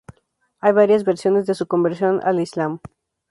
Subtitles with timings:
[0.61, 2.79] Hay varias versiones de su conversión al islam.